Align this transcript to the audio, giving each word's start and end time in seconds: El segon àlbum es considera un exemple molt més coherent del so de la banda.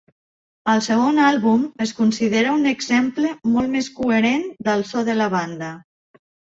El 0.71 0.79
segon 0.85 1.19
àlbum 1.25 1.67
es 1.87 1.93
considera 1.99 2.55
un 2.61 2.71
exemple 2.73 3.37
molt 3.53 3.75
més 3.77 3.93
coherent 4.01 4.51
del 4.71 4.87
so 4.95 5.09
de 5.15 5.21
la 5.23 5.33
banda. 5.41 5.75